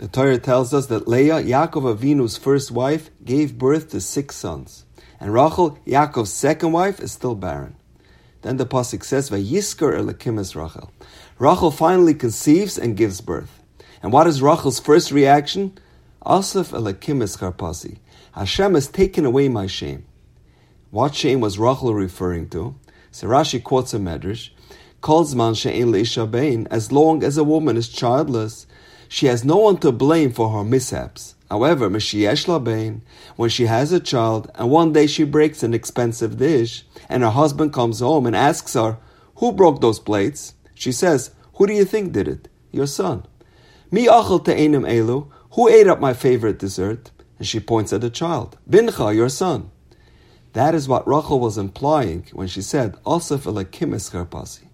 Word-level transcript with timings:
The 0.00 0.08
Torah 0.08 0.38
tells 0.38 0.72
us 0.72 0.86
that 0.86 1.06
Leah, 1.06 1.42
Yaakov 1.42 1.94
Avinu's 1.94 2.38
first 2.38 2.70
wife, 2.70 3.10
gave 3.22 3.58
birth 3.58 3.90
to 3.90 4.00
six 4.00 4.34
sons. 4.34 4.86
And 5.20 5.34
Rachel, 5.34 5.78
Yaakov's 5.86 6.32
second 6.32 6.72
wife, 6.72 7.00
is 7.00 7.12
still 7.12 7.34
barren. 7.34 7.76
Then 8.40 8.56
the 8.56 8.64
Pasuk 8.64 9.04
says, 9.04 9.28
Vayiskar 9.28 9.92
Elakimis 10.00 10.56
Rachel. 10.56 10.90
Rachel 11.38 11.70
finally 11.70 12.14
conceives 12.14 12.78
and 12.78 12.96
gives 12.96 13.20
birth. 13.20 13.62
And 14.02 14.10
what 14.10 14.26
is 14.26 14.40
Rachel's 14.40 14.80
first 14.80 15.10
reaction? 15.10 15.76
Asaf 16.24 16.70
Elakimis 16.70 17.36
Karpasi. 17.36 17.98
Hashem 18.32 18.72
has 18.76 18.88
taken 18.88 19.26
away 19.26 19.50
my 19.50 19.66
shame. 19.66 20.06
What 20.90 21.14
shame 21.14 21.40
was 21.40 21.58
Rachel 21.58 21.92
referring 21.92 22.48
to? 22.50 22.74
So 23.10 23.28
Rashi 23.28 23.62
quotes 23.62 23.92
a 23.92 23.98
medrash, 23.98 24.48
calls 25.02 25.34
man 25.34 25.52
she'en 25.52 25.88
leisha 25.92 26.66
as 26.70 26.90
long 26.90 27.22
as 27.22 27.36
a 27.36 27.44
woman 27.44 27.76
is 27.76 27.90
childless, 27.90 28.66
she 29.12 29.26
has 29.26 29.44
no 29.44 29.56
one 29.56 29.76
to 29.78 29.90
blame 29.90 30.30
for 30.30 30.50
her 30.50 30.62
mishaps. 30.62 31.34
However, 31.50 31.90
Meshiesh 31.90 32.46
Labain, 32.46 33.00
when 33.34 33.50
she 33.50 33.66
has 33.66 33.90
a 33.90 33.98
child 33.98 34.48
and 34.54 34.70
one 34.70 34.92
day 34.92 35.08
she 35.08 35.24
breaks 35.24 35.64
an 35.64 35.74
expensive 35.74 36.36
dish 36.38 36.84
and 37.08 37.24
her 37.24 37.30
husband 37.30 37.72
comes 37.72 37.98
home 37.98 38.24
and 38.24 38.36
asks 38.36 38.74
her, 38.74 38.98
Who 39.38 39.50
broke 39.50 39.80
those 39.80 39.98
plates? 39.98 40.54
She 40.74 40.92
says, 40.92 41.32
Who 41.54 41.66
do 41.66 41.72
you 41.72 41.84
think 41.84 42.12
did 42.12 42.28
it? 42.28 42.46
Your 42.70 42.86
son. 42.86 43.26
Mi 43.90 44.06
achel 44.06 44.44
elu, 44.44 45.28
who 45.54 45.68
ate 45.68 45.88
up 45.88 45.98
my 45.98 46.14
favorite 46.14 46.60
dessert? 46.60 47.10
And 47.38 47.48
she 47.48 47.58
points 47.58 47.92
at 47.92 48.02
the 48.02 48.10
child, 48.10 48.58
Bincha, 48.70 49.12
your 49.12 49.28
son. 49.28 49.72
That 50.52 50.72
is 50.72 50.86
what 50.86 51.08
Rachel 51.08 51.40
was 51.40 51.58
implying 51.58 52.26
when 52.32 52.46
she 52.46 52.62
said, 52.62 52.96
Asaf 53.04 53.42
elakimis 53.42 54.08
karpasi. 54.12 54.68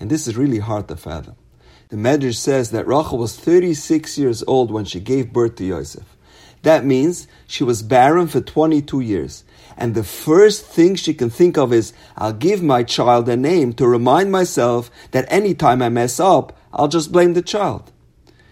And 0.00 0.10
this 0.10 0.26
is 0.26 0.34
really 0.34 0.60
hard 0.60 0.88
to 0.88 0.96
fathom. 0.96 1.36
The 1.94 2.00
Medrash 2.00 2.34
says 2.34 2.72
that 2.72 2.88
Rachel 2.88 3.18
was 3.18 3.36
36 3.36 4.18
years 4.18 4.42
old 4.48 4.72
when 4.72 4.84
she 4.84 4.98
gave 4.98 5.32
birth 5.32 5.54
to 5.54 5.64
Yosef. 5.64 6.02
That 6.62 6.84
means 6.84 7.28
she 7.46 7.62
was 7.62 7.84
barren 7.84 8.26
for 8.26 8.40
22 8.40 8.98
years. 8.98 9.44
And 9.76 9.94
the 9.94 10.02
first 10.02 10.66
thing 10.66 10.96
she 10.96 11.14
can 11.14 11.30
think 11.30 11.56
of 11.56 11.72
is, 11.72 11.92
I'll 12.16 12.32
give 12.32 12.64
my 12.64 12.82
child 12.82 13.28
a 13.28 13.36
name 13.36 13.74
to 13.74 13.86
remind 13.86 14.32
myself 14.32 14.90
that 15.12 15.30
anytime 15.30 15.80
I 15.82 15.88
mess 15.88 16.18
up, 16.18 16.58
I'll 16.72 16.88
just 16.88 17.12
blame 17.12 17.34
the 17.34 17.42
child. 17.42 17.92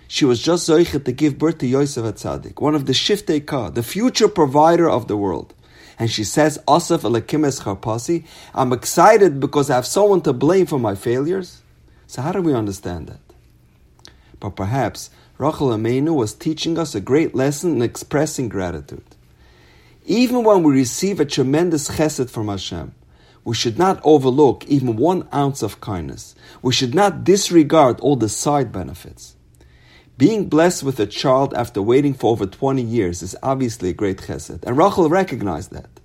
She 0.07 0.25
was 0.25 0.41
just 0.41 0.69
Zoichet 0.69 1.05
to 1.05 1.11
give 1.11 1.37
birth 1.37 1.59
to 1.59 1.67
Yosef 1.67 2.05
Atzadik, 2.05 2.61
one 2.63 2.77
of 2.77 2.87
the 2.87 2.93
Shiftei 2.93 3.45
Ka, 3.45 3.71
the 3.71 3.83
future 3.83 4.29
provider 4.29 4.89
of 4.89 5.09
the 5.09 5.17
world. 5.17 5.53
And 5.99 6.09
she 6.09 6.23
says, 6.23 6.61
Asaf 6.69 7.03
Elakimes 7.03 7.63
Charpasi, 7.63 8.25
I'm 8.55 8.73
excited 8.73 9.41
because 9.41 9.69
I 9.69 9.75
have 9.75 9.87
someone 9.87 10.21
to 10.21 10.33
blame 10.33 10.67
for 10.67 10.79
my 10.79 10.95
failures. 10.95 11.63
So 12.07 12.23
how 12.23 12.31
do 12.31 12.41
we 12.41 12.55
understand 12.55 13.09
that? 13.09 13.32
But 14.43 14.57
perhaps 14.57 15.09
Rachel 15.39 15.69
Imeinu 15.69 16.17
was 16.17 16.35
teaching 16.35 16.77
us 16.77 16.97
a 16.97 17.01
great 17.01 17.33
lesson 17.33 17.77
in 17.77 17.83
expressing 17.83 18.49
gratitude. 18.49 19.05
Even 20.05 20.43
when 20.43 20.65
we 20.65 20.75
receive 20.75 21.21
a 21.21 21.25
tremendous 21.25 21.89
chesed 21.91 22.29
from 22.29 22.49
Hashem, 22.49 22.93
we 23.45 23.55
should 23.55 23.79
not 23.79 24.01
overlook 24.03 24.67
even 24.67 24.97
one 24.97 25.29
ounce 25.33 25.63
of 25.63 25.81
kindness. 25.81 26.35
We 26.61 26.73
should 26.73 26.93
not 26.93 27.23
disregard 27.23 28.01
all 28.01 28.17
the 28.17 28.29
side 28.29 28.73
benefits. 28.73 29.37
Being 30.19 30.49
blessed 30.49 30.83
with 30.83 30.99
a 30.99 31.07
child 31.07 31.55
after 31.55 31.81
waiting 31.81 32.13
for 32.13 32.33
over 32.33 32.45
20 32.45 32.83
years 32.83 33.23
is 33.23 33.37
obviously 33.45 33.91
a 33.91 33.95
great 33.95 34.19
chesed, 34.19 34.65
and 34.65 34.77
Rachel 34.77 35.09
recognized 35.09 35.71
that. 35.71 36.01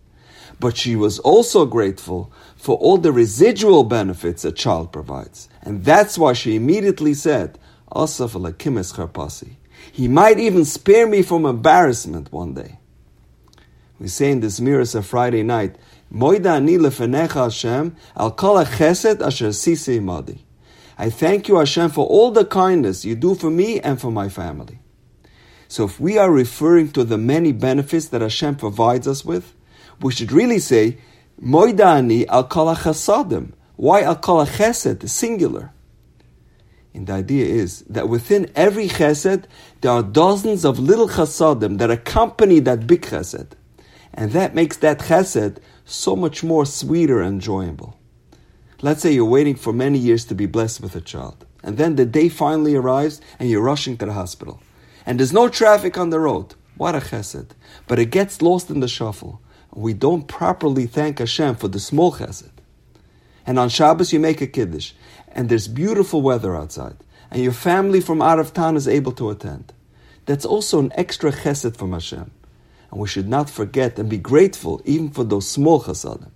But 0.59 0.77
she 0.77 0.95
was 0.95 1.17
also 1.17 1.65
grateful 1.65 2.31
for 2.55 2.77
all 2.77 2.99
the 2.99 3.11
residual 3.11 3.83
benefits 3.83 4.45
a 4.45 4.51
child 4.51 4.91
provides. 4.91 5.49
And 5.63 5.83
that's 5.83 6.19
why 6.19 6.33
she 6.33 6.55
immediately 6.55 7.15
said, 7.15 7.57
Asaf 7.91 8.33
alakimes 8.33 8.93
charpasi. 8.93 9.55
He 9.91 10.07
might 10.07 10.39
even 10.39 10.65
spare 10.65 11.07
me 11.07 11.21
from 11.21 11.45
embarrassment 11.45 12.31
one 12.31 12.53
day. 12.53 12.79
We 13.99 14.07
say 14.07 14.31
in 14.31 14.41
this 14.41 14.59
mirror 14.59 14.81
of 14.81 15.05
Friday 15.05 15.43
night, 15.43 15.75
Moida 16.13 16.61
lefenecha 16.61 17.45
Hashem 17.45 17.95
al 18.15 18.31
chesed 18.31 19.25
asher 19.25 19.49
sisi. 19.49 20.39
I 20.97 21.09
thank 21.09 21.47
you, 21.47 21.57
Hashem, 21.57 21.91
for 21.91 22.05
all 22.05 22.31
the 22.31 22.45
kindness 22.45 23.05
you 23.05 23.15
do 23.15 23.35
for 23.35 23.49
me 23.49 23.79
and 23.79 23.99
for 23.99 24.11
my 24.11 24.29
family. 24.29 24.79
So 25.67 25.85
if 25.85 25.99
we 25.99 26.17
are 26.17 26.31
referring 26.31 26.91
to 26.93 27.03
the 27.03 27.17
many 27.17 27.51
benefits 27.51 28.07
that 28.09 28.21
Hashem 28.21 28.55
provides 28.55 29.07
us 29.07 29.25
with, 29.25 29.53
we 29.99 30.13
should 30.13 30.31
really 30.31 30.59
say, 30.59 30.97
Moida 31.41 31.97
ani 31.97 32.27
al 32.27 32.45
kol 32.45 32.73
chasadim. 32.75 33.53
Why 33.75 34.01
al 34.01 34.15
kol 34.15 34.45
chesed, 34.45 35.07
singular? 35.09 35.71
And 36.97 37.05
the 37.05 37.13
idea 37.13 37.45
is 37.45 37.81
that 37.81 38.09
within 38.09 38.51
every 38.55 38.87
chesed, 38.87 39.43
there 39.81 39.91
are 39.91 40.01
dozens 40.01 40.65
of 40.65 40.79
little 40.79 41.07
chasadim 41.07 41.77
that 41.77 41.91
accompany 41.91 42.59
that 42.61 42.87
big 42.87 43.03
chesed. 43.03 43.51
And 44.15 44.31
that 44.31 44.55
makes 44.55 44.77
that 44.77 45.01
chesed 45.01 45.59
so 45.85 46.15
much 46.15 46.43
more 46.43 46.65
sweeter 46.65 47.21
and 47.21 47.35
enjoyable. 47.35 47.99
Let's 48.81 49.03
say 49.03 49.11
you're 49.11 49.25
waiting 49.25 49.53
for 49.53 49.71
many 49.71 49.99
years 49.99 50.25
to 50.25 50.33
be 50.33 50.47
blessed 50.47 50.81
with 50.81 50.95
a 50.95 51.01
child. 51.01 51.45
And 51.61 51.77
then 51.77 51.97
the 51.97 52.05
day 52.07 52.29
finally 52.29 52.73
arrives 52.73 53.21
and 53.37 53.47
you're 53.47 53.61
rushing 53.61 53.95
to 53.97 54.07
the 54.07 54.13
hospital. 54.13 54.59
And 55.05 55.19
there's 55.19 55.31
no 55.31 55.49
traffic 55.49 55.99
on 55.99 56.09
the 56.09 56.19
road. 56.19 56.55
What 56.77 56.95
a 56.95 56.99
chesed. 56.99 57.51
But 57.87 57.99
it 57.99 58.09
gets 58.09 58.41
lost 58.41 58.71
in 58.71 58.79
the 58.79 58.87
shuffle. 58.87 59.39
We 59.71 59.93
don't 59.93 60.27
properly 60.27 60.87
thank 60.87 61.19
Hashem 61.19 61.57
for 61.57 61.67
the 61.67 61.79
small 61.79 62.13
chesed. 62.13 62.56
And 63.47 63.57
on 63.57 63.69
Shabbos 63.69 64.13
you 64.13 64.19
make 64.19 64.41
a 64.41 64.47
kiddush 64.47 64.91
and 65.37 65.49
there's 65.49 65.67
beautiful 65.67 66.21
weather 66.21 66.55
outside, 66.55 66.97
and 67.29 67.43
your 67.43 67.51
family 67.51 68.01
from 68.01 68.21
out 68.21 68.39
of 68.39 68.53
town 68.53 68.75
is 68.75 68.87
able 68.87 69.11
to 69.13 69.29
attend. 69.29 69.71
That's 70.25 70.45
also 70.45 70.79
an 70.79 70.91
extra 70.95 71.31
chesed 71.31 71.77
from 71.77 71.93
Hashem. 71.93 72.31
And 72.89 72.99
we 72.99 73.07
should 73.07 73.27
not 73.29 73.49
forget 73.49 73.99
and 73.99 74.09
be 74.09 74.17
grateful 74.17 74.81
even 74.83 75.11
for 75.11 75.23
those 75.23 75.47
small 75.47 75.83
chasadim. 75.83 76.31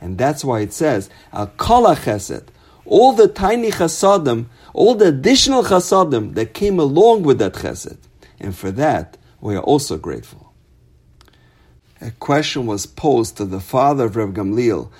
And 0.00 0.16
that's 0.16 0.44
why 0.44 0.60
it 0.60 0.72
says, 0.72 1.10
Al 1.32 1.48
chesed, 1.48 2.46
all 2.86 3.12
the 3.12 3.28
tiny 3.28 3.70
chasadim, 3.70 4.46
all 4.72 4.94
the 4.94 5.08
additional 5.08 5.64
chasadim 5.64 6.34
that 6.34 6.54
came 6.54 6.78
along 6.78 7.22
with 7.22 7.38
that 7.40 7.54
chesed. 7.54 7.98
And 8.40 8.56
for 8.56 8.70
that, 8.72 9.18
we 9.40 9.56
are 9.56 9.62
also 9.62 9.98
grateful. 9.98 10.54
A 12.00 12.12
question 12.12 12.64
was 12.66 12.86
posed 12.86 13.36
to 13.36 13.44
the 13.44 13.60
father 13.60 14.04
of 14.04 14.16
Reb 14.16 14.34
Gamliel, 14.34 14.90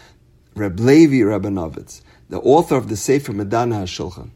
Reb 0.59 0.81
Levi 0.81 1.17
Rabinovitz, 1.17 2.03
the 2.29 2.41
author 2.41 2.77
of 2.77 2.89
the 2.89 2.97
Sefer 2.97 3.33
Maadanei 3.33 3.83
HaShulchan. 3.83 4.31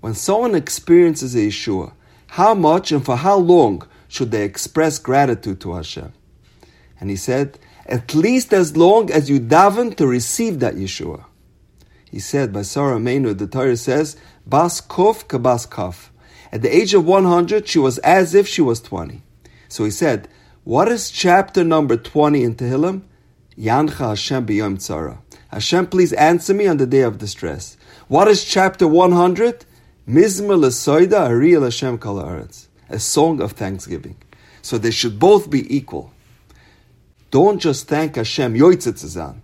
When 0.00 0.14
someone 0.14 0.54
experiences 0.54 1.34
a 1.34 1.38
Yeshua, 1.38 1.92
how 2.28 2.54
much 2.54 2.92
and 2.92 3.04
for 3.04 3.16
how 3.16 3.36
long 3.36 3.82
should 4.08 4.30
they 4.30 4.44
express 4.44 4.98
gratitude 4.98 5.60
to 5.60 5.74
Hashem? 5.74 6.12
And 6.98 7.10
he 7.10 7.16
said, 7.16 7.58
at 7.86 8.14
least 8.14 8.52
as 8.52 8.76
long 8.76 9.10
as 9.10 9.28
you 9.28 9.40
daven 9.40 9.96
to 9.96 10.06
receive 10.06 10.60
that 10.60 10.74
Yeshua. 10.74 11.24
He 12.10 12.20
said, 12.20 12.52
by 12.52 12.62
Sarah 12.62 12.98
Imeinu, 12.98 13.36
the 13.36 13.46
Torah 13.46 13.76
says, 13.76 14.16
Bas 14.46 14.80
Kof 14.80 15.26
Kabas 15.26 15.68
Kaf. 15.68 16.12
At 16.52 16.62
the 16.62 16.74
age 16.74 16.94
of 16.94 17.04
100, 17.04 17.68
she 17.68 17.78
was 17.78 17.98
as 17.98 18.34
if 18.34 18.48
she 18.48 18.60
was 18.62 18.80
20. 18.80 19.22
So 19.68 19.84
he 19.84 19.90
said, 19.90 20.28
what 20.64 20.88
is 20.88 21.10
chapter 21.10 21.64
number 21.64 21.96
20 21.96 22.42
in 22.42 22.54
Tehillim? 22.54 23.02
Yancha 23.56 24.08
Hashem 24.08 24.46
B'yom 24.46 24.76
Tzara. 24.76 25.18
Hashem, 25.52 25.88
please 25.88 26.12
answer 26.12 26.54
me 26.54 26.66
on 26.66 26.76
the 26.76 26.86
day 26.86 27.02
of 27.02 27.18
distress. 27.18 27.76
What 28.08 28.28
is 28.28 28.44
chapter 28.44 28.86
100? 28.86 29.64
Mizmer 30.08 30.58
Lesoida 30.58 31.28
Ariel 31.28 31.64
Hashem 31.64 31.98
Kal 31.98 32.20
A 32.88 32.98
song 32.98 33.40
of 33.40 33.52
thanksgiving. 33.52 34.16
So 34.62 34.78
they 34.78 34.90
should 34.90 35.18
both 35.18 35.50
be 35.50 35.74
equal. 35.74 36.12
Don't 37.30 37.60
just 37.60 37.88
thank 37.88 38.16
Hashem, 38.16 38.54
Yoitzitzazan. 38.54 39.40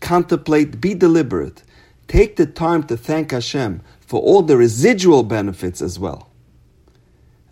Contemplate, 0.00 0.80
be 0.80 0.94
deliberate. 0.94 1.62
Take 2.08 2.36
the 2.36 2.46
time 2.46 2.82
to 2.84 2.96
thank 2.96 3.30
Hashem 3.30 3.80
for 4.00 4.20
all 4.20 4.42
the 4.42 4.56
residual 4.56 5.22
benefits 5.22 5.80
as 5.80 5.98
well. 5.98 6.28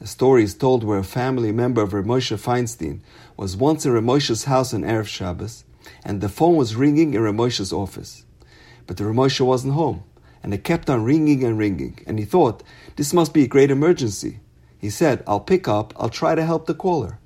A 0.01 0.07
story 0.07 0.45
is 0.45 0.54
told 0.54 0.83
where 0.83 0.98
a 0.98 1.04
family 1.04 1.53
member 1.53 1.83
of 1.83 1.92
Rav 1.92 2.04
Moshe 2.04 2.37
Feinstein 2.37 3.01
was 3.37 3.57
once 3.57 3.84
in 3.84 3.92
Rav 3.92 4.03
Moshe's 4.03 4.45
house 4.45 4.72
on 4.75 4.83
Erev 4.83 5.07
Shabbos 5.07 5.65
and 6.04 6.21
the 6.21 6.28
phone 6.28 6.56
was 6.56 6.77
ringing 6.77 7.15
in 7.15 7.21
Ramosha's 7.21 7.72
office. 7.72 8.24
But 8.86 8.97
the 8.97 9.04
Ramosha 9.04 9.44
wasn't 9.47 9.74
home, 9.74 10.04
and 10.42 10.54
it 10.54 10.65
kept 10.65 10.91
on 10.91 11.04
ringing 11.04 11.44
and 11.44 11.59
ringing, 11.59 12.03
and 12.06 12.18
he 12.18 12.24
thought, 12.24 12.62
this 12.97 13.12
must 13.12 13.34
be 13.34 13.44
a 13.44 13.48
great 13.48 13.71
emergency. 13.71 14.41
He 14.78 14.91
said, 14.91 15.22
I'll 15.27 15.41
pick 15.41 15.68
up, 15.68 15.92
I'll 15.97 16.09
try 16.09 16.34
to 16.34 16.44
help 16.44 16.66
the 16.66 16.74
caller. 16.74 17.18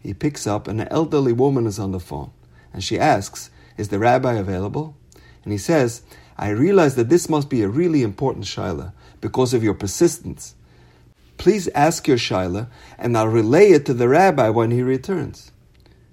He 0.00 0.14
picks 0.14 0.46
up, 0.46 0.68
and 0.68 0.80
an 0.80 0.88
elderly 0.90 1.32
woman 1.32 1.66
is 1.66 1.78
on 1.78 1.92
the 1.92 2.00
phone, 2.00 2.30
and 2.72 2.82
she 2.82 2.98
asks, 2.98 3.50
Is 3.76 3.88
the 3.88 3.98
rabbi 3.98 4.34
available? 4.34 4.96
And 5.44 5.52
he 5.52 5.58
says, 5.58 6.02
I 6.36 6.48
realize 6.50 6.94
that 6.96 7.08
this 7.08 7.28
must 7.28 7.50
be 7.50 7.62
a 7.62 7.68
really 7.68 8.02
important 8.02 8.44
shaila 8.44 8.92
because 9.20 9.54
of 9.54 9.62
your 9.62 9.74
persistence. 9.74 10.54
Please 11.38 11.68
ask 11.68 12.06
your 12.06 12.16
shaila, 12.16 12.68
and 12.98 13.16
I'll 13.16 13.28
relay 13.28 13.70
it 13.70 13.86
to 13.86 13.94
the 13.94 14.08
rabbi 14.08 14.48
when 14.48 14.70
he 14.70 14.82
returns. 14.82 15.50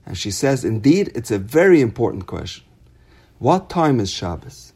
And 0.09 0.17
she 0.17 0.31
says, 0.31 0.65
Indeed, 0.65 1.11
it's 1.13 1.29
a 1.29 1.37
very 1.37 1.81
important 1.81 2.25
question. 2.25 2.65
What 3.37 3.69
time 3.69 3.99
is 3.99 4.09
Shabbos? 4.09 4.73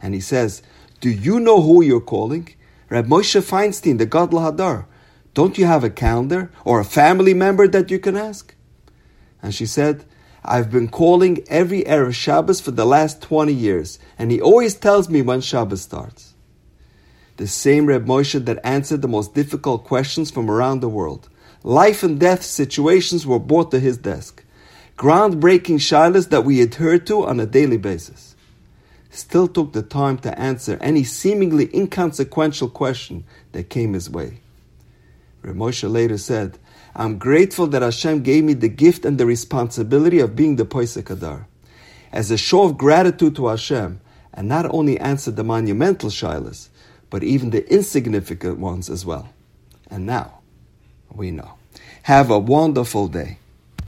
And 0.00 0.14
he 0.14 0.20
says, 0.20 0.62
Do 1.00 1.10
you 1.10 1.40
know 1.40 1.60
who 1.60 1.82
you're 1.82 2.00
calling? 2.00 2.54
Reb 2.88 3.08
Moshe 3.08 3.42
Feinstein, 3.42 3.98
the 3.98 4.06
Gadol 4.06 4.38
Hador. 4.38 4.86
Don't 5.34 5.58
you 5.58 5.66
have 5.66 5.82
a 5.82 5.90
calendar 5.90 6.52
or 6.64 6.78
a 6.78 6.84
family 6.84 7.34
member 7.34 7.66
that 7.66 7.90
you 7.90 7.98
can 7.98 8.16
ask? 8.16 8.54
And 9.42 9.52
she 9.52 9.66
said, 9.66 10.04
I've 10.44 10.70
been 10.70 10.86
calling 10.86 11.44
every 11.48 11.82
Erev 11.82 12.14
Shabbos 12.14 12.60
for 12.60 12.70
the 12.70 12.86
last 12.86 13.20
20 13.20 13.52
years, 13.52 13.98
and 14.16 14.30
he 14.30 14.40
always 14.40 14.76
tells 14.76 15.08
me 15.08 15.22
when 15.22 15.40
Shabbos 15.40 15.82
starts. 15.82 16.34
The 17.36 17.48
same 17.48 17.86
Reb 17.86 18.06
Moshe 18.06 18.44
that 18.44 18.64
answered 18.64 19.02
the 19.02 19.08
most 19.08 19.34
difficult 19.34 19.84
questions 19.84 20.30
from 20.30 20.48
around 20.48 20.80
the 20.80 20.88
world. 20.88 21.28
Life 21.64 22.04
and 22.04 22.20
death 22.20 22.44
situations 22.44 23.26
were 23.26 23.40
brought 23.40 23.72
to 23.72 23.80
his 23.80 23.98
desk. 23.98 24.44
Groundbreaking 24.98 25.78
shilas 25.78 26.30
that 26.30 26.44
we 26.44 26.60
adhere 26.60 26.98
to 26.98 27.24
on 27.24 27.38
a 27.38 27.46
daily 27.46 27.76
basis. 27.76 28.34
Still 29.10 29.46
took 29.46 29.72
the 29.72 29.82
time 29.82 30.18
to 30.18 30.36
answer 30.36 30.76
any 30.80 31.04
seemingly 31.04 31.70
inconsequential 31.72 32.68
question 32.68 33.22
that 33.52 33.70
came 33.70 33.92
his 33.92 34.10
way. 34.10 34.40
Reb 35.42 35.54
Moshe 35.54 35.88
later 35.88 36.18
said, 36.18 36.58
I'm 36.96 37.16
grateful 37.16 37.68
that 37.68 37.80
Hashem 37.80 38.24
gave 38.24 38.42
me 38.42 38.54
the 38.54 38.68
gift 38.68 39.04
and 39.04 39.18
the 39.18 39.24
responsibility 39.24 40.18
of 40.18 40.34
being 40.34 40.56
the 40.56 40.66
Poisek 40.66 41.04
Hador. 41.04 41.46
As 42.10 42.32
a 42.32 42.36
show 42.36 42.64
of 42.64 42.76
gratitude 42.76 43.36
to 43.36 43.46
Hashem, 43.46 44.00
and 44.34 44.48
not 44.48 44.66
only 44.74 44.98
answered 44.98 45.36
the 45.36 45.44
monumental 45.44 46.10
shilas, 46.10 46.70
but 47.08 47.22
even 47.22 47.50
the 47.50 47.72
insignificant 47.72 48.58
ones 48.58 48.90
as 48.90 49.06
well. 49.06 49.28
And 49.92 50.06
now, 50.06 50.40
we 51.08 51.30
know. 51.30 51.52
Have 52.02 52.30
a 52.30 52.38
wonderful 52.40 53.06
day. 53.06 53.38